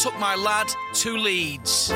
[0.00, 1.90] took my lad to Leeds.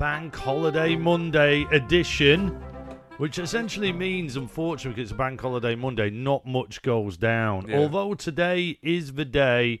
[0.00, 2.48] Bank Holiday Monday edition,
[3.18, 7.68] which essentially means, unfortunately, because it's Bank Holiday Monday, not much goes down.
[7.68, 7.78] Yeah.
[7.78, 9.80] Although today is the day,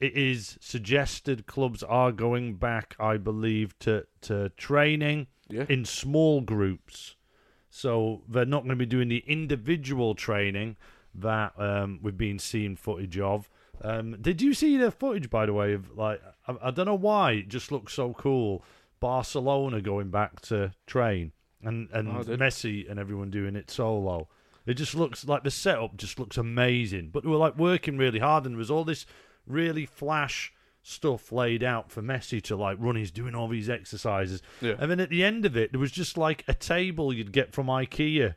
[0.00, 5.66] it is suggested clubs are going back, I believe, to, to training Yeah.
[5.68, 7.14] in small groups.
[7.70, 10.76] So they're not going to be doing the individual training
[11.14, 13.48] that um, we've been seeing footage of.
[13.82, 15.72] Um, did you see the footage, by the way?
[15.72, 18.62] Of like, I, I don't know why it just looks so cool.
[19.00, 21.32] Barcelona going back to train,
[21.62, 24.28] and and Oh, Messi and everyone doing it solo.
[24.66, 27.08] It just looks like the setup just looks amazing.
[27.10, 29.06] But they were like working really hard, and there was all this
[29.46, 32.96] really flash stuff laid out for Messi to like run.
[32.96, 34.74] He's doing all these exercises, Yeah.
[34.78, 37.52] and then at the end of it, there was just like a table you'd get
[37.54, 38.34] from IKEA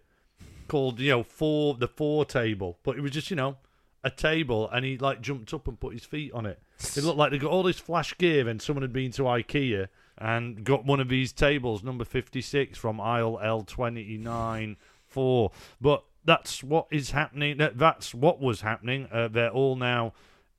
[0.74, 3.58] called you know four the four table, but it was just you know
[4.04, 6.60] a table, and he like jumped up and put his feet on it.
[6.98, 9.90] It looked like they got all this flash gear, and someone had been to IKEA
[10.18, 15.52] and got one of these tables, number fifty six from aisle L twenty nine four.
[15.80, 17.58] But that's what is happening.
[17.58, 19.08] That that's what was happening.
[19.12, 20.14] Uh, they're all now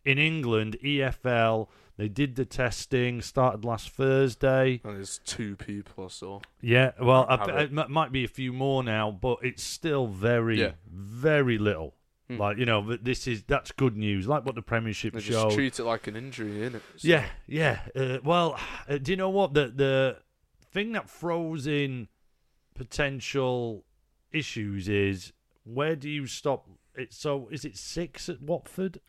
[0.05, 0.77] in England.
[0.81, 1.67] EFL.
[1.97, 3.23] They did the testing.
[3.23, 4.81] Started last Thursday.
[4.85, 6.43] And there's two people or so.
[6.61, 7.89] Yeah, well, I, it it.
[7.89, 10.73] might be a few more now, but it's still very, Yeah.
[10.89, 11.95] very little.
[12.29, 12.39] Hmm.
[12.39, 14.27] Like you know, this is that's good news.
[14.27, 16.81] Like what the Premiership They just treat it like an injury, innit?
[16.97, 17.81] So- yeah, yeah.
[17.95, 18.59] Uh, well,
[18.89, 20.17] uh, do you know what the the
[20.73, 22.09] thing that throws in
[22.75, 23.85] potential
[24.33, 25.33] issues is
[25.65, 26.67] where do you stop?
[26.95, 29.01] It so is it six at Watford?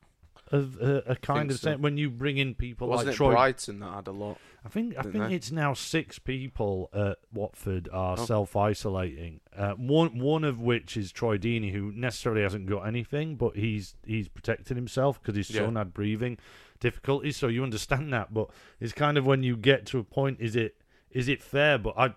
[0.56, 1.70] Of uh, a kind of so.
[1.72, 4.38] sense when you bring in people Wasn't like it Troy Brighton that had a lot?
[4.66, 5.36] I think I think they?
[5.36, 8.25] it's now six people at Watford are Oh.
[8.25, 9.42] self isolating.
[9.56, 13.95] Uh, one one of which is Troy Deeney, who necessarily hasn't got anything, but he's
[14.06, 15.66] he's protected himself because his Yeah.
[15.66, 16.38] son had breathing
[16.80, 17.38] difficulties.
[17.38, 18.49] So you understand that, but
[18.80, 20.77] it's kind of when you get to a point, is it
[21.11, 21.77] is it fair?
[21.77, 22.15] But I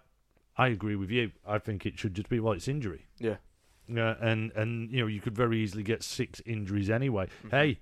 [0.56, 1.32] I agree with you.
[1.46, 3.06] I think it should just be well, it's injury.
[3.18, 3.36] Yeah.
[3.94, 7.26] Uh, and and you know you could very easily get six injuries anyway.
[7.26, 7.50] Mm-hmm.
[7.50, 7.78] Hey,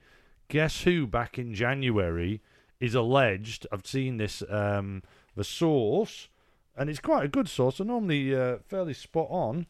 [0.48, 2.40] guess who back in January
[2.80, 3.66] is alleged?
[3.72, 5.02] I've seen this um,
[5.34, 6.28] the source,
[6.76, 7.80] and it's quite a good source.
[7.80, 9.66] and normally uh, fairly spot on.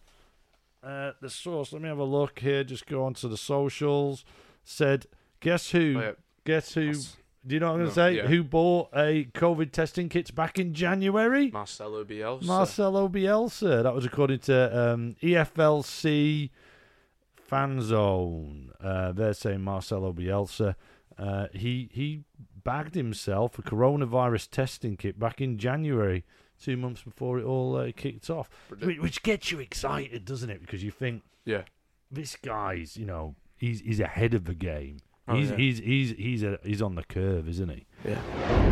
[0.83, 1.73] Uh, the source.
[1.73, 2.63] Let me have a look here.
[2.63, 4.25] Just go onto the socials.
[4.63, 5.07] Said,
[5.41, 5.95] guess who?
[5.97, 6.13] Oh, yeah.
[6.45, 6.87] Guess who?
[6.93, 8.17] That's Do you know what I'm going no, to say?
[8.19, 8.27] yeah.
[8.29, 11.51] Who bought a COVID testing kits back in January?
[11.51, 12.45] Marcelo Bielsa.
[12.45, 13.83] Marcelo Bielsa.
[13.83, 16.51] That was according to um, EFLC
[17.47, 18.73] Fan Zone.
[18.83, 20.75] Uh, they're saying Marcelo Bielsa.
[21.19, 22.23] Uh, he he
[22.65, 26.25] bagged himself a coronavirus testing kit back in January,
[26.63, 30.61] two months before it all uh, kicked off, which, which gets you excited, doesn't it?
[30.61, 31.63] Because you think Yeah.
[32.11, 34.99] this guy's, you know, he's he's ahead of the game.
[35.29, 35.57] Oh, he's, yeah.
[35.57, 37.87] he's he's he's a, he's on the curve, isn't he?
[38.05, 38.21] Yeah.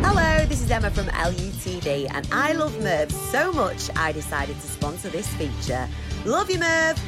[0.03, 4.67] Hello, this is Emma from LUTV, and I love Merv so much I decided to
[4.67, 5.87] sponsor this feature.
[6.25, 6.99] Love you, Merv.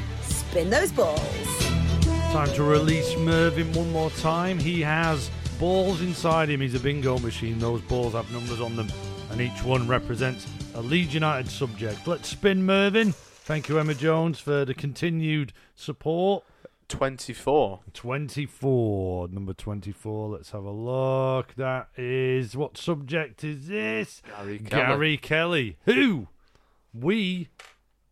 [0.57, 1.59] Spin those balls.
[2.31, 4.57] Time to release Mervyn one more time.
[4.57, 5.29] He has
[5.59, 6.61] balls inside him.
[6.61, 7.59] He's a bingo machine.
[7.59, 8.87] Those balls have numbers on them,
[9.29, 12.07] and each one represents a Leeds United subject.
[12.07, 13.11] Let's spin Mervyn.
[13.11, 16.43] Thank you, Emma Jones, for the continued support.
[16.87, 17.81] 24.
[17.93, 20.29] 24, number 24.
[20.29, 21.53] Let's have a look.
[21.53, 24.23] That is what subject is this?
[24.35, 24.69] Gary Kelly.
[24.69, 26.29] Gary Kelly, who
[26.91, 27.49] we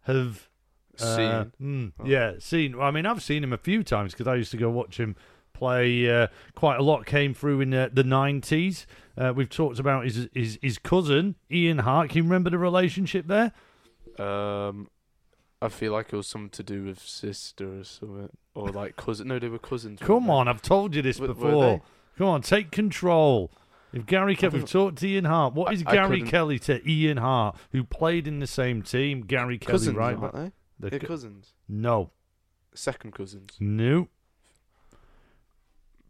[0.04, 0.48] have
[1.02, 1.92] uh, Seen.
[2.00, 2.80] mm, Yeah, seen.
[2.80, 5.16] I mean, I've seen him a few times because I used to go watch him
[5.54, 7.06] play uh, quite a lot.
[7.06, 8.86] Came through in uh, the nineties.
[9.18, 12.10] Uh, we've talked about his, his his cousin Ian Hart.
[12.10, 13.54] Can you remember the relationship there?
[14.20, 14.90] Um,
[15.62, 18.30] I feel like it was something to do with sister or something.
[18.54, 19.28] Or like cousin.
[19.28, 20.00] No, they were cousins.
[20.02, 20.32] Come they?
[20.32, 21.82] on, I've told you this were before.
[22.18, 23.52] Come on, take control.
[23.94, 25.54] If Gary Kelly, we've talked to Ian Hart.
[25.54, 28.82] What is I- is I Gary Kelly to Ian Hart, who played in the same
[28.82, 29.22] team?
[29.22, 30.18] Gary Kelly, Cousins, right?
[30.18, 30.52] aren't they?
[30.80, 31.54] The They're co- cousins.
[31.70, 32.12] no,
[32.74, 33.52] Second cousins.
[33.60, 34.08] no,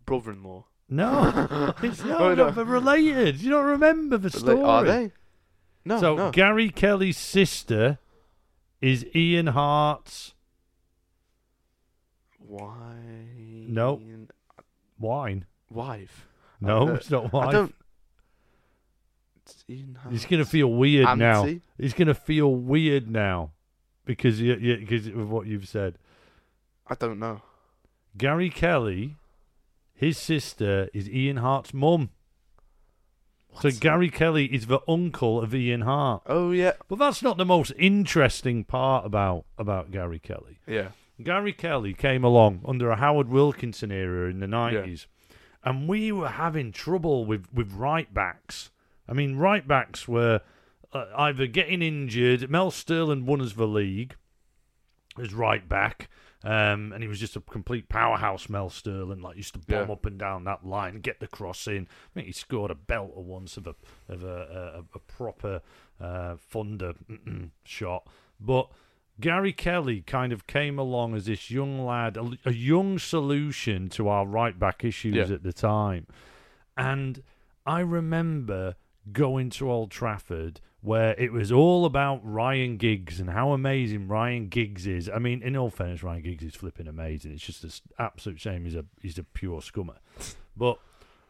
[0.06, 0.66] Brother-in-law.
[0.90, 1.74] no.
[1.84, 3.42] it's no, Oh, no, they're related.
[3.42, 4.62] You don't remember the story.
[4.62, 5.12] Are they?
[5.84, 6.32] No, so no.
[6.32, 8.00] Gary Kelly's sister
[8.82, 10.34] is Ian Hart's
[12.40, 13.68] Wine.
[13.70, 14.02] No.
[15.00, 15.46] wine.
[15.70, 16.28] Wife.
[16.62, 17.48] No, Uh, it's not wine.
[17.48, 17.76] I don't.
[19.38, 21.48] It's Ian He's gonna feel weird now.
[21.78, 23.52] He's gonna feel weird now
[24.06, 25.98] because you, you, because of what you've said.
[26.88, 27.42] I don't know.
[28.18, 29.18] Gary Kelly,
[29.94, 32.12] his sister is Ian Hart's mum.
[33.62, 36.24] So Gary Kelly is the uncle of Ian Hart.
[36.26, 36.74] Oh yeah.
[36.88, 40.60] But that's not the most interesting part about about Gary Kelly.
[40.68, 40.90] Yeah.
[41.24, 45.08] Gary Kelly came along under a Howard Wilkinson era in the nineties,
[45.64, 48.72] and we were having trouble with with right backs.
[49.08, 50.42] I mean, right backs were
[50.94, 52.50] uh, either getting injured.
[52.50, 54.16] Mel Sterland won us the league
[55.22, 56.10] as right back.
[56.44, 59.24] Um, and he was just a complete powerhouse, Mel Sterland.
[59.24, 59.94] Like used to bomb Yeah.
[59.94, 61.88] up and down that line, get the cross in.
[61.90, 63.76] I think he scored a belter once of a
[64.10, 65.62] of a, a, a proper
[66.00, 66.94] uh, thunder
[67.64, 68.08] shot.
[68.40, 68.70] But
[69.20, 74.08] Gary Kelly kind of came along as this young lad, a, a young solution to
[74.10, 75.34] our right back issues Yeah.
[75.36, 76.06] at the time.
[76.78, 77.24] And
[77.66, 78.76] I remember
[79.12, 84.50] going to Old Trafford where it was all about Ryan Giggs and how amazing Ryan
[84.50, 85.10] Giggs is.
[85.10, 87.32] I mean, in all fairness, Ryan Giggs is flipping amazing.
[87.32, 89.98] It's just an absolute shame he's a he's a pure scummer.
[90.56, 90.80] But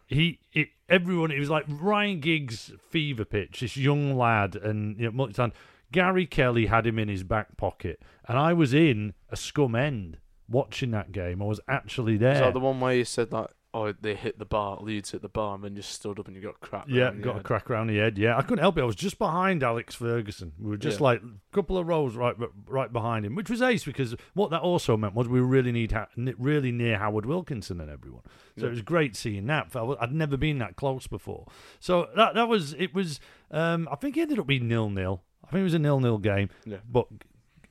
[0.08, 3.62] he, it, everyone, it was like Ryan Giggs fever pitch.
[3.62, 5.54] This young lad, and you know, multi-time.
[5.92, 10.18] Gary Kelly had him in his back pocket, and I was in a scum end
[10.50, 11.42] watching that game.
[11.42, 12.34] I was actually there.
[12.34, 13.52] Is that the one where you said that?
[13.78, 16.36] Oh, they hit the bar, Leeds hit the bar, and then just stood up and
[16.38, 16.88] you got cracked.
[16.90, 18.18] Yeah, got a crack around the head.
[18.18, 18.82] Yeah, I couldn't help it.
[18.82, 20.54] I was just behind Alex Ferguson.
[20.58, 21.04] We were just Yeah.
[21.04, 22.36] like a couple of rows right,
[22.68, 25.74] right behind him, which was ace because what that also meant was we were really
[25.74, 28.22] need ha- really near Howard Wilkinson and everyone.
[28.58, 28.68] So Yeah.
[28.68, 29.76] it was great seeing that.
[29.76, 31.46] I'd never been that close before.
[31.82, 32.94] So that that was it.
[32.94, 33.20] Was
[33.52, 35.22] um, I think it ended up being nil nil.
[35.44, 36.50] I think it was a nil nil game.
[36.66, 36.78] Yeah.
[36.90, 37.08] But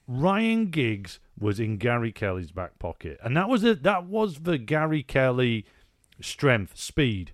[0.06, 3.82] Ryan Giggs was in Gary Kelly's back pocket, and that was it.
[3.84, 5.64] That was the Gary Kelly
[6.20, 7.32] strength, speed.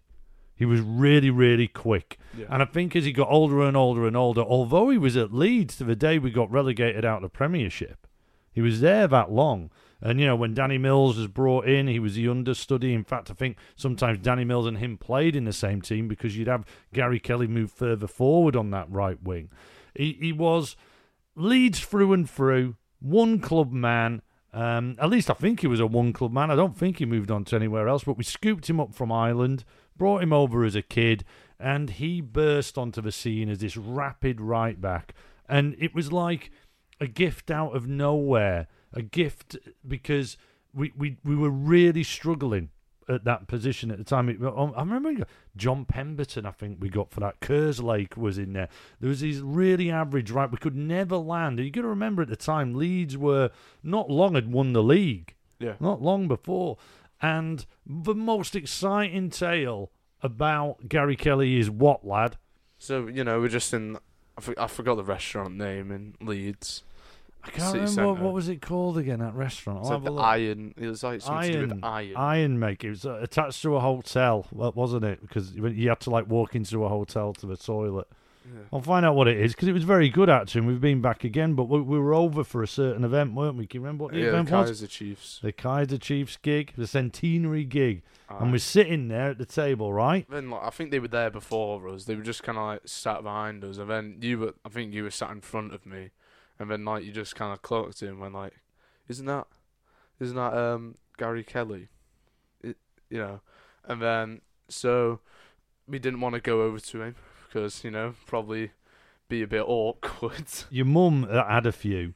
[0.55, 2.19] He was really, really quick.
[2.37, 2.47] Yeah.
[2.51, 5.33] And I think as he got older and older and older, although he was at
[5.33, 8.07] Leeds to the day we got relegated out of the Premiership,
[8.53, 9.71] he was there that long.
[10.03, 12.95] And, you know, when Danny Mills was brought in, he was the understudy.
[12.95, 16.37] In fact, I think sometimes Danny Mills and him played in the same team because
[16.37, 19.51] you'd have Gary Kelly move further forward on that right wing.
[19.95, 20.77] He, he was
[21.37, 24.23] Leeds through and through, one club man.
[24.53, 26.51] Um, at least I think he was a one club man.
[26.51, 29.13] I don't think he moved on to anywhere else, but we scooped him up from
[29.13, 29.65] Ireland,
[29.97, 31.25] brought him over as a kid,
[31.59, 35.15] and he burst onto the scene as this rapid right back.
[35.49, 36.51] And it was like
[37.01, 38.67] a gift out of nowhere.
[38.93, 39.57] A gift
[39.87, 40.37] because
[40.75, 42.71] we, we, we were really struggling
[43.11, 44.29] at that position at the time.
[44.29, 45.25] It- um, I remember
[45.57, 47.41] John Pemberton, I think we got for that.
[47.41, 48.69] Kerslake was in there.
[49.01, 50.51] There was these really average, right?
[50.51, 51.59] We could never land.
[51.59, 53.51] And you got to remember at the time, Leeds were
[53.83, 55.75] not long had won the league, Yeah.
[55.81, 56.79] not long before.
[57.21, 59.91] And the most exciting tale
[60.23, 62.37] about Gary Kelly is what, lad?
[62.79, 63.99] So you know, we're just in.
[64.39, 66.83] I, for, I forgot the restaurant name in Leeds.
[67.43, 68.25] I can't remember what, centre.
[68.25, 69.21] what was it called again.
[69.21, 69.81] That restaurant.
[69.81, 70.75] It's like the iron.
[70.77, 72.17] It was like something to do Iron, with iron.
[72.17, 72.85] iron make.
[72.85, 75.21] It was uh, attached to a hotel, wasn't it?
[75.21, 78.09] Because you had to like walk into a hotel to the toilet.
[78.45, 78.63] Yeah.
[78.73, 80.61] I'll find out what it is because it was very good actually.
[80.61, 83.57] and We've been back again, but we, we were over for a certain event, weren't
[83.57, 83.67] we?
[83.67, 84.71] Can you remember what the Yeah, the event was?
[84.71, 85.41] Kaiser Chiefs.
[85.43, 90.27] The Kaiser Chiefs gig, the centenary gig, and we're sitting there at the table, right?
[90.31, 92.05] Then like, I think they were there before us.
[92.05, 94.55] They were just kind of like sat behind us, and then you were.
[94.65, 96.11] I think you were sat in front of me,
[96.61, 98.53] and then like you just kind of clocked in when like,
[99.09, 99.49] isn't that,
[100.21, 101.89] isn't that um Gary Kelly,
[102.63, 102.77] it,
[103.09, 103.41] you know,
[103.85, 105.19] and then so
[105.89, 107.17] we didn't want to go over to him
[107.47, 108.71] because you know probably
[109.29, 110.47] be a bit awkward.
[110.71, 112.15] Your mum had a few,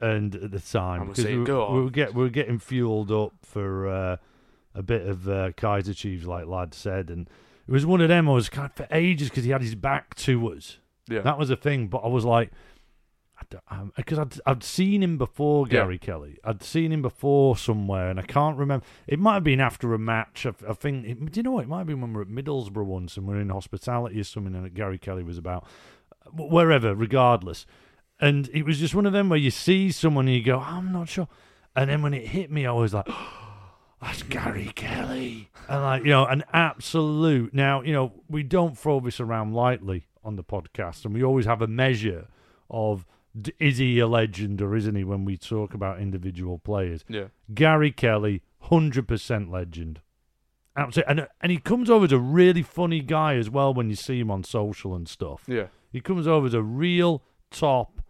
[0.00, 3.88] and at the time because we, we were get we were getting fueled up for
[3.88, 4.16] uh,
[4.74, 7.28] a bit of uh, Kaiser Chiefs, like lad said, and
[7.66, 8.28] it was one of them.
[8.28, 10.78] I was kind of for ages because he had his back to us.
[11.08, 12.50] yeah, That was a thing, but I was like,
[13.96, 15.72] because um, I'd I'd seen him before Yeah.
[15.80, 16.38] Gary Kelly.
[16.44, 18.84] I'd seen him before somewhere, and I can't remember.
[19.06, 20.46] It might have been after a match.
[20.46, 21.06] I, I think.
[21.06, 21.64] It, do you know what?
[21.64, 24.20] It might have been when we were at Middlesbrough once, and we are in hospitality
[24.20, 25.66] or something, and Gary Kelly was about
[26.26, 27.66] uh, wherever, regardless.
[28.20, 30.92] And it was just one of them where you see someone and you go, I'm
[30.92, 31.26] not sure.
[31.74, 33.08] And then when it hit me, I was like,
[34.00, 35.50] that's Gary Kelly.
[35.68, 37.52] And like, you know, an absolute.
[37.52, 41.46] Now, you know, we don't throw this around lightly on the podcast, and we always
[41.46, 42.28] have a measure
[42.70, 43.04] of
[43.58, 47.04] is he a legend or isn't he when we talk about individual players.
[47.08, 50.00] yeah, Gary Kelly, hundred percent legend.
[50.76, 53.96] Absolutely, and and he comes over as a really funny guy as well when you
[53.96, 55.44] see him on social and stuff.
[55.46, 58.00] yeah, He comes over as a real top,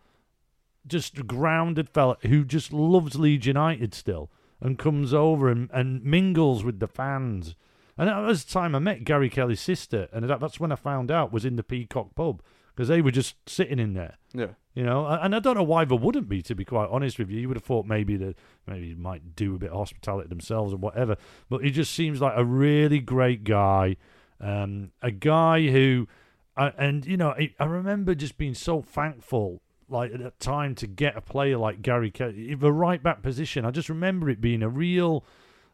[0.87, 6.65] just grounded fella who just loves Leeds United still, and comes over and, and mingles
[6.65, 7.55] with the fans.
[7.99, 10.77] And that was the time I met Gary Kelly's sister, and that, that's when I
[10.77, 12.43] found out was in the Peacock pub
[12.75, 14.19] because they were just sitting in there.
[14.33, 14.49] yeah.
[14.75, 16.41] You know, and I don't know why there wouldn't be.
[16.41, 18.37] To be quite honest with you, you would have thought maybe that
[18.67, 21.17] maybe he might do a bit of hospitality themselves or whatever.
[21.51, 23.97] But he just seems like a really great guy,
[24.41, 26.09] um, a guy who,
[26.57, 29.61] uh, and you know, I, I remember just being so thankful.
[29.91, 33.67] like at that time to get a player like Gary Kelly, the right back position.
[33.67, 35.23] I just remember it being a real,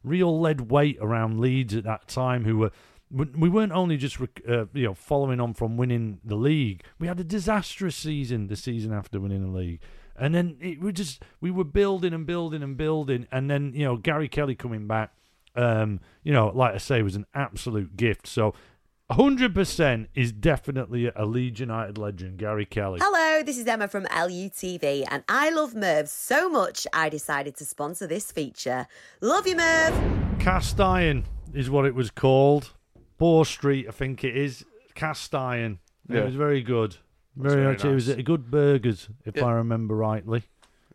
[0.03, 2.45] real lead weight around Leeds at that time.
[2.45, 2.73] Who were
[3.11, 6.83] we we weren't only just uh, you know following on from winning the league.
[6.99, 9.81] We had a disastrous season the season after winning the league.
[10.17, 13.85] And then it we just we were building and building and building, and then you
[13.85, 15.13] know Gary Kelly coming back,
[15.55, 18.27] um, you know, like I say, was an absolute gift.
[18.27, 18.53] So,
[19.11, 22.99] hundred percent is definitely a Leeds United legend, Gary Kelly.
[23.01, 27.65] Hello, this is Emma from LUTV, and I love Merv so much I decided to
[27.65, 28.89] sponsor this feature.
[29.21, 30.41] Love you, Merv!
[30.41, 31.25] Cast iron
[31.55, 32.73] is what it was called.
[33.19, 34.65] Boar Street, I think it is.
[34.95, 35.79] Cast iron.
[36.09, 36.97] It was very good.
[37.37, 37.85] Very very much.
[37.85, 39.45] It was a good burgers, if Yeah.
[39.45, 40.43] I remember rightly.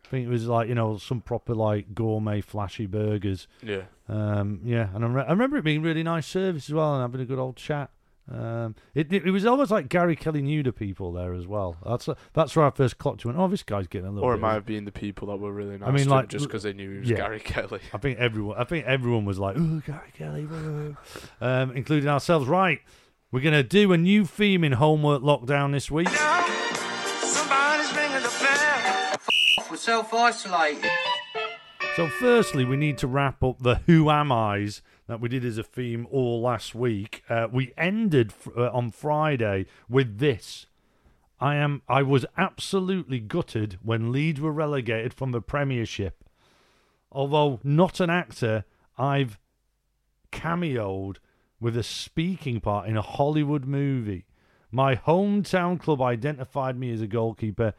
[0.06, 3.48] I think it was like you know some proper like gourmet, flashy burgers.
[3.62, 3.84] Yeah.
[4.10, 7.02] Um, yeah, and I, re- I remember it being really nice service as well, and
[7.02, 7.90] having a good old chat.
[8.32, 11.78] Um, it, it it was almost like Gary Kelly knew the people there as well.
[11.86, 13.26] That's that's where I first clocked.
[13.26, 14.28] Went, oh, this guy's getting a little.
[14.30, 15.90] Or it might have been the people that were really nice.
[15.90, 17.18] I mean, like, just because they knew he was yeah.
[17.18, 17.80] Gary Kelly.
[17.94, 18.58] I think everyone.
[18.58, 20.96] I think everyone was like, "Oh, Gary Kelly," woo."
[21.44, 22.48] um, including ourselves.
[22.48, 22.80] Right,
[23.32, 26.08] we're gonna do a new theme in homework lockdown this week.
[26.08, 29.18] Somebody's ringing the bell.
[29.70, 30.90] We're self-isolated.
[31.96, 35.58] So, firstly, we need to wrap up the "Who Am I's" that we did as
[35.58, 37.24] a theme all last week.
[37.30, 40.66] Uh, we ended fr- uh, on Friday with this.
[41.40, 41.82] I am.
[41.90, 46.24] I was absolutely gutted when Leeds were relegated from the Premiership.
[47.12, 48.64] Although not an actor,
[48.98, 49.38] I've
[50.32, 51.18] cameoed
[51.64, 54.26] with a speaking part in a Hollywood movie.
[54.70, 57.74] My hometown club identified me as a goalkeeper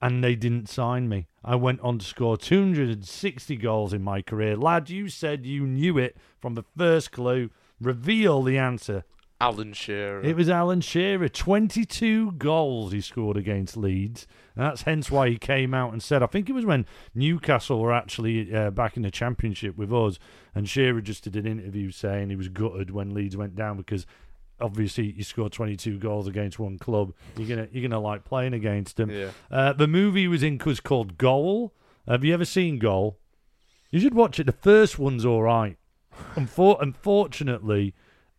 [0.00, 1.26] and they didn't sign me.
[1.44, 4.56] I went on to score 260 goals in my career.
[4.56, 7.50] Lad, you said you knew it from the first clue.
[7.80, 9.02] Reveal the answer.
[9.44, 10.22] Alan Shearer.
[10.22, 11.28] It was Alan Shearer.
[11.28, 14.26] 22 goals he scored against Leeds.
[14.56, 17.80] And that's hence why he came out and said, I think it was when Newcastle
[17.80, 20.18] were actually uh, back in the championship with us.
[20.54, 24.06] And Shearer just did an interview saying he was gutted when Leeds went down because
[24.60, 27.12] obviously you scored 22 goals against one club.
[27.36, 29.10] You're going to you're gonna like playing against them.
[29.10, 29.30] Yeah.
[29.50, 31.74] Uh, the movie he was in was called Goal.
[32.08, 33.18] Have you ever seen Goal?
[33.90, 34.44] You should watch it.
[34.44, 35.76] The first one's all right.
[36.34, 37.94] Unfor- unfortunately,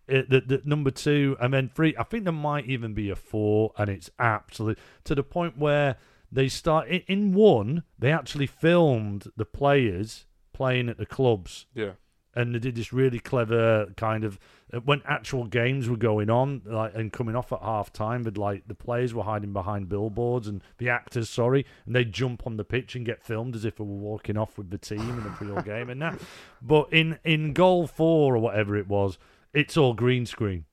[0.08, 1.96] it, the, the number two and then three.
[1.98, 5.98] I think there might even be a four, and it's absolute to the point where
[6.32, 7.84] they start in, in one.
[8.00, 11.92] They actually filmed the players playing at the clubs Yeah.
[12.34, 14.40] and they did this really clever kind of
[14.74, 18.38] uh, when actual games were going on like and coming off at half time but
[18.38, 22.56] like the players were hiding behind billboards and the actors sorry and they'd jump on
[22.56, 25.24] the pitch and get filmed as if they were walking off with the team in
[25.26, 26.18] the pre game and that
[26.62, 29.18] but in in goal four or whatever it was
[29.56, 30.66] it's all green screen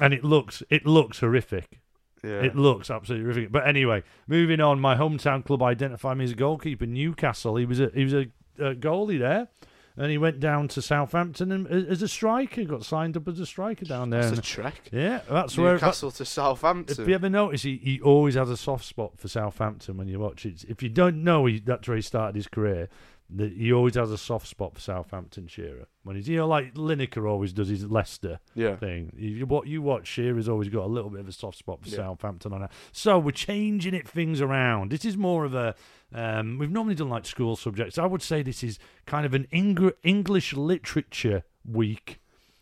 [0.00, 1.80] and it looks it looks horrific
[2.24, 2.40] Yeah.
[2.42, 3.52] it looks absolutely horrific.
[3.52, 4.80] But anyway, moving on.
[4.80, 6.86] My hometown club identified me as a goalkeeper.
[6.86, 7.56] Newcastle.
[7.56, 8.26] He was a he was a,
[8.58, 9.48] a goalie there,
[9.96, 12.64] and he went down to Southampton and as a striker.
[12.64, 14.22] Got signed up as a striker down there.
[14.24, 14.88] That's a trek.
[14.92, 15.74] yeah, that's where.
[15.74, 17.02] Newcastle to Southampton.
[17.02, 20.20] If you ever notice, he, he always has a soft spot for Southampton when you
[20.20, 20.64] watch it.
[20.68, 22.88] If you don't know, he, that's where he started his career.
[23.34, 25.86] The, he always has a soft spot for Southampton Shearer.
[26.02, 28.76] When he's, you know, like Lineker always does his Leicester yeah.
[28.76, 29.10] thing.
[29.16, 31.88] You, what you watch, Shearer's always got a little bit of a soft spot for
[31.88, 31.96] Yeah.
[31.96, 32.72] Southampton on that.
[32.92, 34.90] So we're changing it things around.
[34.90, 35.74] This is more of a.
[36.14, 37.96] Um, we've normally done like school subjects.
[37.96, 42.20] I would say this is kind of an Eng- English literature week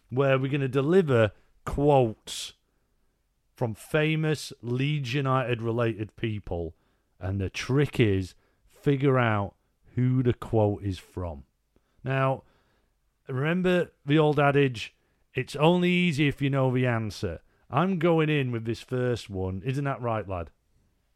[0.08, 1.32] where we're going to deliver
[1.64, 2.52] quotes
[3.56, 6.74] from famous Leeds United related people,
[7.18, 8.34] and the trick is
[8.72, 9.54] figure out
[9.94, 11.44] who the quote is from.
[12.04, 12.42] Now,
[13.28, 14.94] remember the old adage,
[15.34, 17.40] it's only easy if you know the answer.
[17.70, 19.62] I'm going in with this first one.
[19.64, 20.50] Isn't that right, lad?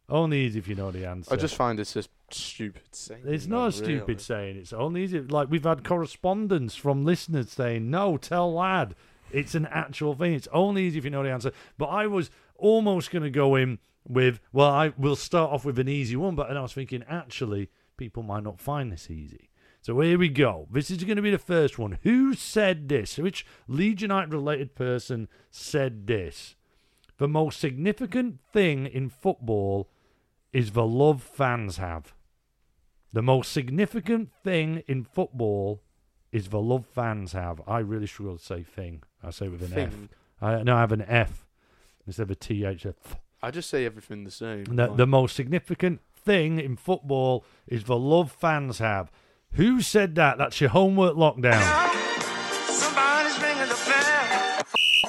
[0.08, 1.32] Only easy if you know the answer.
[1.32, 3.22] I just find it's a stupid saying.
[3.24, 4.20] It's though, not a stupid really.
[4.20, 4.56] saying.
[4.56, 5.20] It's only easy.
[5.20, 8.94] Like we've had correspondence from listeners saying, "No, tell lad,
[9.32, 10.34] it's an actual thing.
[10.34, 13.54] It's only easy if you know the answer." But I was almost going to go
[13.54, 16.74] in with, "Well, I will start off with an easy one," but then I was
[16.74, 19.50] thinking, actually, people might not find this easy.
[19.80, 20.66] So here we go.
[20.70, 21.98] This is going to be the first one.
[22.04, 23.18] Who said this?
[23.18, 26.56] Which Legionite related person said this?
[27.18, 29.90] The most significant thing in football
[30.52, 32.14] is the love fans have.
[33.12, 35.82] The most significant thing in football
[36.32, 37.60] is the love fans have.
[37.66, 39.02] I really struggle to say thing.
[39.22, 39.90] I say with an F.
[39.90, 40.08] Thing.
[40.40, 41.46] I no, I have an F
[42.06, 42.86] instead of a TH.
[43.42, 44.64] I just say everything the same.
[44.64, 49.10] The, the most significant thing in football is the love fans have.
[49.52, 50.38] Who said that?
[50.38, 51.62] That's your homework lockdown.
[52.66, 54.62] Somebody's ringing the bell.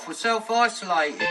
[0.07, 1.27] We're self-isolated.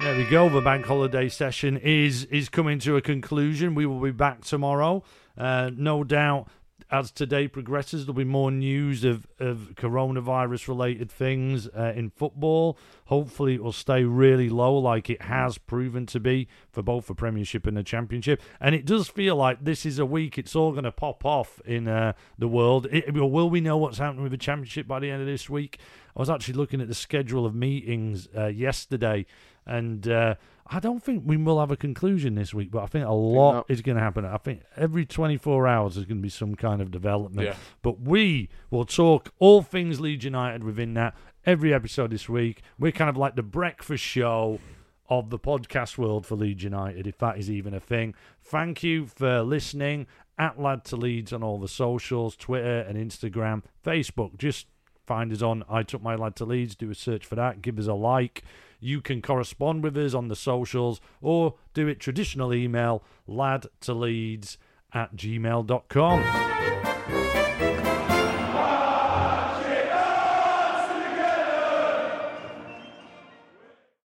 [0.00, 0.48] There we go.
[0.48, 3.74] The bank holiday session is is coming to a conclusion.
[3.74, 5.02] We will be back tomorrow.
[5.36, 6.48] Uh, no doubt,
[6.90, 12.78] as today progresses, there'll be more news of, of coronavirus related things uh, in football.
[13.06, 17.14] Hopefully, it will stay really low, like it has proven to be for both the
[17.14, 18.40] Premiership and the Championship.
[18.60, 21.60] And it does feel like this is a week it's all going to pop off
[21.64, 22.86] in uh, the world.
[22.90, 25.78] It, will we know what's happening with the Championship by the end of this week?
[26.16, 29.26] I was actually looking at the schedule of meetings uh, yesterday,
[29.66, 30.34] and uh,
[30.70, 33.52] I don't think we will have a conclusion this week, but I think a lot
[33.52, 33.66] not.
[33.70, 34.24] is going to happen.
[34.24, 37.48] I think every 24 hours there's going to be some kind of development.
[37.48, 37.56] Yeah.
[37.82, 41.14] But we will talk all things Leeds United within that
[41.46, 42.62] every episode this week.
[42.78, 44.60] We're kind of like the breakfast show
[45.08, 48.14] of the podcast world for Leeds United, if that is even a thing.
[48.42, 50.06] Thank you for listening.
[50.36, 54.36] At Lad to Leeds on all the socials, Twitter and Instagram, Facebook.
[54.36, 54.66] Just
[55.08, 56.76] find us on I Took My Lad to Leeds.
[56.76, 57.62] Do a search for that.
[57.62, 58.44] Give us a like.
[58.78, 63.94] You can correspond with us on the socials or do it traditional email lad to
[63.94, 64.58] leeds
[64.92, 66.87] at gmail.com.